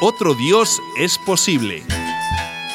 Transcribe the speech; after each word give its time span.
Otro 0.00 0.36
Dios 0.36 0.80
es 0.96 1.18
posible. 1.18 1.82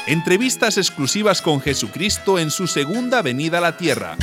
Entrevistas 0.08 0.78
exclusivas 0.78 1.42
con 1.42 1.62
Jesucristo 1.62 2.38
en 2.38 2.52
su 2.52 2.68
segunda 2.68 3.22
venida 3.22 3.60
a 3.60 3.62
la 3.62 3.78
tierra. 3.78 4.18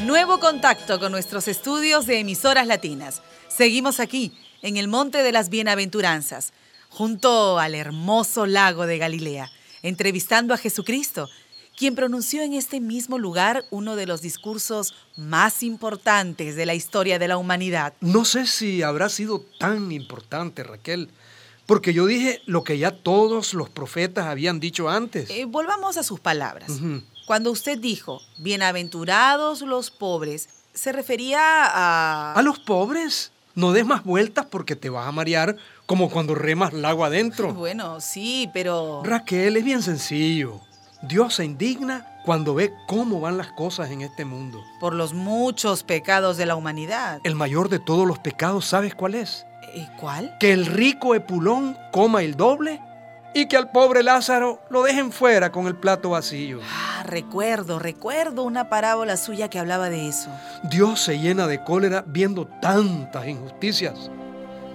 Nuevo 0.00 0.40
contacto 0.40 0.98
con 0.98 1.12
nuestros 1.12 1.46
estudios 1.46 2.06
de 2.06 2.20
emisoras 2.20 2.66
latinas. 2.66 3.20
Seguimos 3.48 4.00
aquí, 4.00 4.32
en 4.62 4.78
el 4.78 4.88
Monte 4.88 5.22
de 5.22 5.32
las 5.32 5.50
Bienaventuranzas, 5.50 6.54
junto 6.88 7.58
al 7.58 7.74
hermoso 7.74 8.46
lago 8.46 8.86
de 8.86 8.96
Galilea, 8.96 9.50
entrevistando 9.82 10.54
a 10.54 10.56
Jesucristo, 10.56 11.28
quien 11.76 11.94
pronunció 11.94 12.42
en 12.42 12.54
este 12.54 12.80
mismo 12.80 13.18
lugar 13.18 13.64
uno 13.70 13.96
de 13.96 14.06
los 14.06 14.22
discursos 14.22 14.94
más 15.16 15.62
importantes 15.62 16.56
de 16.56 16.66
la 16.66 16.74
historia 16.74 17.18
de 17.18 17.28
la 17.28 17.36
humanidad. 17.36 17.92
No 18.00 18.24
sé 18.24 18.46
si 18.46 18.82
habrá 18.82 19.08
sido 19.08 19.44
tan 19.58 19.92
importante, 19.92 20.64
Raquel, 20.64 21.10
porque 21.66 21.92
yo 21.92 22.06
dije 22.06 22.40
lo 22.46 22.64
que 22.64 22.78
ya 22.78 22.90
todos 22.90 23.52
los 23.52 23.68
profetas 23.68 24.26
habían 24.26 24.58
dicho 24.58 24.88
antes. 24.88 25.28
Eh, 25.30 25.44
volvamos 25.44 25.96
a 25.96 26.02
sus 26.02 26.18
palabras. 26.18 26.70
Cuando 27.26 27.50
usted 27.50 27.78
dijo, 27.78 28.22
bienaventurados 28.38 29.60
los 29.60 29.90
pobres, 29.90 30.48
¿se 30.72 30.92
refería 30.92 31.40
a... 31.40 32.32
¿A 32.34 32.42
los 32.42 32.58
pobres? 32.60 33.32
No 33.54 33.72
des 33.72 33.84
más 33.86 34.04
vueltas 34.04 34.46
porque 34.46 34.76
te 34.76 34.90
vas 34.90 35.08
a 35.08 35.12
marear 35.12 35.56
como 35.86 36.10
cuando 36.10 36.34
remas 36.34 36.72
el 36.72 36.84
agua 36.84 37.08
adentro. 37.08 37.52
Bueno, 37.54 38.00
sí, 38.00 38.48
pero... 38.52 39.02
Raquel, 39.04 39.56
es 39.56 39.64
bien 39.64 39.82
sencillo. 39.82 40.60
Dios 41.08 41.34
se 41.34 41.44
indigna 41.44 42.04
cuando 42.24 42.54
ve 42.54 42.74
cómo 42.88 43.20
van 43.20 43.38
las 43.38 43.52
cosas 43.52 43.90
en 43.90 44.00
este 44.00 44.24
mundo. 44.24 44.64
Por 44.80 44.92
los 44.92 45.14
muchos 45.14 45.84
pecados 45.84 46.36
de 46.36 46.46
la 46.46 46.56
humanidad. 46.56 47.20
El 47.22 47.36
mayor 47.36 47.68
de 47.68 47.78
todos 47.78 48.08
los 48.08 48.18
pecados, 48.18 48.66
¿sabes 48.66 48.94
cuál 48.94 49.14
es? 49.14 49.46
¿Y 49.74 49.86
cuál? 50.00 50.36
Que 50.40 50.52
el 50.52 50.66
rico 50.66 51.14
Epulón 51.14 51.78
coma 51.92 52.22
el 52.22 52.36
doble 52.36 52.80
y 53.34 53.46
que 53.46 53.56
al 53.56 53.70
pobre 53.70 54.02
Lázaro 54.02 54.60
lo 54.68 54.82
dejen 54.82 55.12
fuera 55.12 55.52
con 55.52 55.68
el 55.68 55.76
plato 55.76 56.10
vacío. 56.10 56.58
Ah, 56.64 57.04
recuerdo, 57.04 57.78
recuerdo 57.78 58.42
una 58.42 58.68
parábola 58.68 59.16
suya 59.16 59.48
que 59.48 59.60
hablaba 59.60 59.90
de 59.90 60.08
eso. 60.08 60.30
Dios 60.64 61.00
se 61.00 61.20
llena 61.20 61.46
de 61.46 61.62
cólera 61.62 62.02
viendo 62.06 62.46
tantas 62.46 63.28
injusticias. 63.28 64.10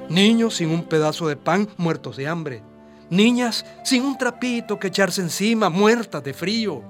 Niños 0.08 0.56
sin 0.56 0.70
un 0.70 0.84
pedazo 0.84 1.28
de 1.28 1.36
pan 1.36 1.68
muertos 1.78 2.16
de 2.16 2.28
hambre 2.28 2.64
niñas 3.12 3.66
sin 3.84 4.04
un 4.04 4.18
trapito 4.18 4.80
que 4.80 4.88
echarse 4.88 5.22
encima, 5.22 5.70
muertas 5.70 6.24
de 6.24 6.34
frío. 6.34 6.82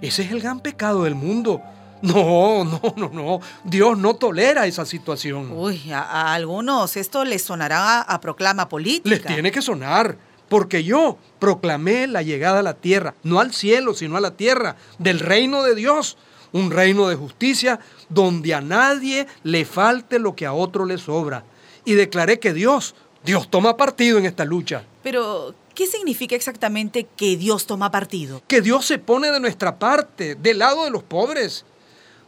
Ese 0.00 0.22
es 0.22 0.32
el 0.32 0.40
gran 0.40 0.60
pecado 0.60 1.04
del 1.04 1.14
mundo. 1.14 1.60
No, 2.02 2.64
no, 2.64 2.94
no, 2.96 3.08
no. 3.08 3.40
Dios 3.64 3.98
no 3.98 4.14
tolera 4.14 4.66
esa 4.66 4.84
situación. 4.84 5.50
Uy, 5.52 5.90
a, 5.92 6.34
algunos 6.34 6.96
esto 6.96 7.24
les 7.24 7.42
sonará 7.42 8.02
a, 8.02 8.20
proclama 8.20 8.68
política. 8.68 9.08
Les 9.08 9.24
tiene 9.24 9.50
que 9.50 9.62
sonar, 9.62 10.16
porque 10.48 10.84
yo 10.84 11.18
proclamé 11.38 12.06
la 12.06 12.22
llegada 12.22 12.60
a 12.60 12.62
la 12.62 12.74
tierra, 12.74 13.14
no 13.22 13.40
al 13.40 13.52
cielo, 13.52 13.94
sino 13.94 14.16
a 14.16 14.20
la 14.20 14.32
tierra, 14.32 14.76
del 14.98 15.20
reino 15.20 15.62
de 15.62 15.74
Dios. 15.74 16.16
Un 16.52 16.70
reino 16.70 17.08
de 17.08 17.16
justicia 17.16 17.80
donde 18.08 18.54
a 18.54 18.60
nadie 18.60 19.26
le 19.42 19.64
falte 19.64 20.18
lo 20.18 20.36
que 20.36 20.46
a 20.46 20.52
otro 20.52 20.86
le 20.86 20.96
sobra. 20.96 21.44
Y 21.84 21.94
declaré 21.94 22.38
que 22.38 22.52
Dios 22.52 22.94
Dios 23.26 23.50
toma 23.50 23.76
partido 23.76 24.18
en 24.18 24.24
esta 24.24 24.44
lucha. 24.44 24.84
Pero, 25.06 25.54
¿qué 25.76 25.86
significa 25.86 26.34
exactamente 26.34 27.06
que 27.16 27.36
Dios 27.36 27.66
toma 27.66 27.92
partido? 27.92 28.42
Que 28.48 28.60
Dios 28.60 28.86
se 28.86 28.98
pone 28.98 29.30
de 29.30 29.38
nuestra 29.38 29.78
parte, 29.78 30.34
del 30.34 30.58
lado 30.58 30.82
de 30.82 30.90
los 30.90 31.04
pobres. 31.04 31.64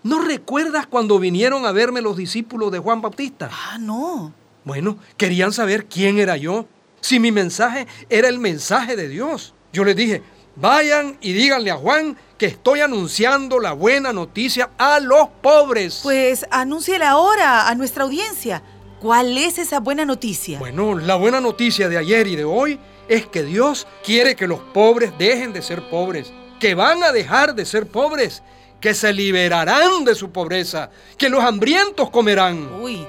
¿No 0.04 0.20
recuerdas 0.20 0.86
cuando 0.86 1.18
vinieron 1.18 1.67
a 1.67 1.72
verme 1.72 2.02
los 2.02 2.17
discípulos 2.17 2.70
de 2.70 2.78
Juan 2.78 3.00
Bautista? 3.00 3.50
Ah, 3.52 3.78
no. 3.80 4.33
Bueno, 4.62 4.96
querían 5.17 5.52
saber 5.52 5.86
quién 5.86 6.20
era 6.20 6.36
yo, 6.36 6.67
si 7.00 7.18
mi 7.18 7.33
mensaje 7.33 7.88
era 8.11 8.28
el 8.28 8.38
mensaje 8.38 8.94
de 8.94 9.08
Dios. 9.08 9.55
Yo 9.72 9.83
les 9.83 9.96
dije, 9.96 10.22
vayan 10.55 11.18
y 11.20 11.33
díganle 11.33 11.72
a 11.72 11.77
Juan 11.78 12.17
que 12.38 12.46
estoy 12.46 12.78
anunciando 12.78 13.58
la 13.58 13.72
buena 13.72 14.12
noticia 14.12 14.70
a 14.78 15.00
los 15.00 15.27
pobres. 15.42 15.98
Pues 16.05 16.46
anúnciela 16.52 17.11
ahora 17.11 17.68
a 17.68 17.74
nuestra 17.74 18.05
audiencia. 18.05 18.62
¿Cuál 19.01 19.39
es 19.39 19.59
esa 19.59 19.79
buena 19.79 20.05
noticia? 20.05 20.59
Bueno, 20.59 20.98
la 20.98 21.14
buena 21.14 21.41
noticia 21.41 21.89
de 21.89 21.97
ayer 21.97 22.27
y 22.27 22.35
de 22.35 22.45
hoy 22.45 22.81
es 23.09 23.29
que 23.29 23.45
Dios 23.45 23.86
quiere 24.05 24.35
que 24.35 24.48
los 24.48 24.59
pobres 24.59 25.13
dejen 25.17 25.53
de 25.53 25.63
ser 25.63 25.89
pobres, 25.89 26.33
que 26.59 26.75
van 26.75 27.05
a 27.05 27.13
dejar 27.13 27.55
de 27.55 27.64
ser 27.64 27.86
pobres, 27.86 28.42
que 28.81 28.95
se 28.95 29.13
liberarán 29.13 30.05
de 30.05 30.17
su 30.17 30.33
pobreza, 30.33 30.91
que 31.17 31.29
los 31.29 31.45
hambrientos 31.45 32.11
comerán. 32.11 32.69
Uy, 32.83 33.07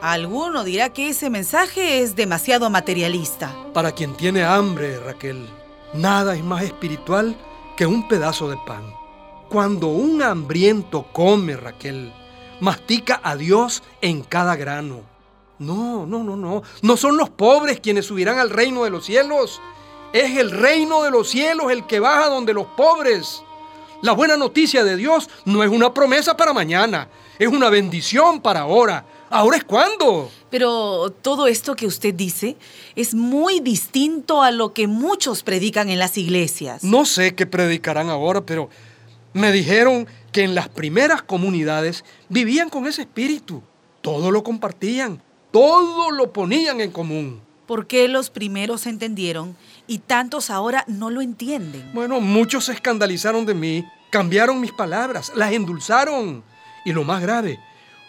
alguno 0.00 0.62
dirá 0.62 0.90
que 0.90 1.08
ese 1.08 1.28
mensaje 1.28 2.02
es 2.02 2.14
demasiado 2.14 2.70
materialista. 2.70 3.52
Para 3.74 3.90
quien 3.90 4.16
tiene 4.16 4.44
hambre, 4.44 5.00
Raquel, 5.00 5.48
nada 5.92 6.36
es 6.36 6.44
más 6.44 6.62
espiritual 6.62 7.36
que 7.76 7.86
un 7.86 8.06
pedazo 8.06 8.48
de 8.48 8.58
pan. 8.64 8.94
Cuando 9.48 9.88
un 9.88 10.22
hambriento 10.22 11.04
come, 11.12 11.56
Raquel, 11.56 12.12
mastica 12.60 13.20
a 13.24 13.34
Dios 13.34 13.82
en 14.00 14.22
cada 14.22 14.54
grano 14.54 15.11
no, 15.62 16.06
no, 16.06 16.22
no, 16.22 16.36
no. 16.36 16.62
No 16.82 16.96
son 16.96 17.16
los 17.16 17.30
pobres 17.30 17.80
quienes 17.80 18.06
subirán 18.06 18.38
al 18.38 18.50
reino 18.50 18.84
de 18.84 18.90
los 18.90 19.06
cielos. 19.06 19.60
Es 20.12 20.36
el 20.36 20.50
reino 20.50 21.02
de 21.02 21.10
los 21.10 21.30
cielos 21.30 21.72
el 21.72 21.86
que 21.86 22.00
baja 22.00 22.28
donde 22.28 22.52
los 22.52 22.66
pobres. 22.66 23.42
La 24.02 24.12
buena 24.12 24.36
noticia 24.36 24.82
de 24.82 24.96
Dios 24.96 25.30
no 25.44 25.62
es 25.62 25.70
una 25.70 25.94
promesa 25.94 26.36
para 26.36 26.52
mañana, 26.52 27.08
es 27.38 27.48
una 27.48 27.70
bendición 27.70 28.40
para 28.40 28.60
ahora. 28.60 29.06
¿Ahora 29.30 29.56
es 29.56 29.64
cuándo? 29.64 30.28
Pero 30.50 31.10
todo 31.22 31.46
esto 31.46 31.74
que 31.76 31.86
usted 31.86 32.12
dice 32.12 32.56
es 32.96 33.14
muy 33.14 33.60
distinto 33.60 34.42
a 34.42 34.50
lo 34.50 34.74
que 34.74 34.86
muchos 34.88 35.42
predican 35.42 35.88
en 35.88 35.98
las 35.98 36.18
iglesias. 36.18 36.84
No 36.84 37.06
sé 37.06 37.34
qué 37.34 37.46
predicarán 37.46 38.10
ahora, 38.10 38.42
pero 38.42 38.68
me 39.32 39.52
dijeron 39.52 40.06
que 40.32 40.42
en 40.42 40.54
las 40.54 40.68
primeras 40.68 41.22
comunidades 41.22 42.04
vivían 42.28 42.68
con 42.68 42.86
ese 42.86 43.02
espíritu. 43.02 43.62
Todo 44.02 44.30
lo 44.30 44.42
compartían 44.42 45.22
todo 45.52 46.10
lo 46.10 46.32
ponían 46.32 46.80
en 46.80 46.90
común. 46.90 47.40
¿Por 47.66 47.86
qué 47.86 48.08
los 48.08 48.30
primeros 48.30 48.86
entendieron 48.86 49.56
y 49.86 49.98
tantos 49.98 50.50
ahora 50.50 50.84
no 50.88 51.10
lo 51.10 51.20
entienden? 51.20 51.88
Bueno, 51.94 52.20
muchos 52.20 52.64
se 52.64 52.72
escandalizaron 52.72 53.46
de 53.46 53.54
mí, 53.54 53.84
cambiaron 54.10 54.60
mis 54.60 54.72
palabras, 54.72 55.32
las 55.36 55.52
endulzaron. 55.52 56.42
Y 56.84 56.92
lo 56.92 57.04
más 57.04 57.22
grave, 57.22 57.60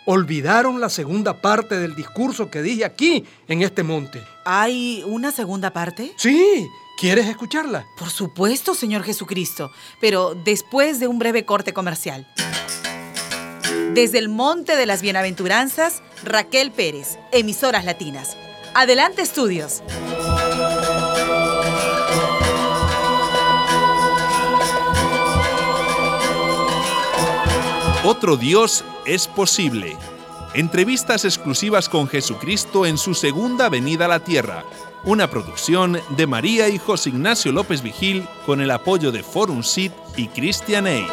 olvidaron 0.05 0.81
la 0.81 0.89
segunda 0.89 1.41
parte 1.41 1.77
del 1.77 1.95
discurso 1.95 2.49
que 2.49 2.61
dije 2.61 2.85
aquí, 2.85 3.23
en 3.47 3.61
este 3.61 3.83
monte. 3.83 4.23
¿Hay 4.45 5.03
una 5.05 5.31
segunda 5.31 5.71
parte? 5.71 6.11
Sí. 6.17 6.67
¿Quieres 6.99 7.27
escucharla? 7.27 7.85
Por 7.97 8.09
supuesto, 8.09 8.75
Señor 8.75 9.03
Jesucristo, 9.03 9.71
pero 9.99 10.35
después 10.35 10.99
de 10.99 11.07
un 11.07 11.19
breve 11.19 11.43
corte 11.43 11.73
comercial. 11.73 12.27
Desde 13.93 14.17
el 14.17 14.29
Monte 14.29 14.75
de 14.75 14.85
las 14.85 15.01
Bienaventuranzas, 15.01 16.01
Raquel 16.23 16.71
Pérez, 16.71 17.17
Emisoras 17.31 17.85
Latinas. 17.85 18.35
Adelante 18.73 19.21
estudios. 19.21 19.83
Otro 28.03 28.35
Dios 28.35 28.83
es 29.05 29.27
posible. 29.27 29.95
Entrevistas 30.53 31.23
exclusivas 31.23 31.87
con 31.87 32.07
Jesucristo 32.07 32.85
en 32.85 32.97
su 32.97 33.13
segunda 33.13 33.69
venida 33.69 34.05
a 34.05 34.09
la 34.09 34.19
tierra. 34.19 34.65
Una 35.05 35.29
producción 35.29 35.99
de 36.09 36.27
María 36.27 36.67
y 36.67 36.77
José 36.77 37.09
Ignacio 37.09 37.51
López 37.51 37.81
Vigil 37.81 38.27
con 38.45 38.59
el 38.59 38.71
apoyo 38.71 39.11
de 39.11 39.23
Forum 39.23 39.63
Sit 39.63 39.93
y 40.17 40.27
Christian 40.27 40.85
Aid. 40.87 41.07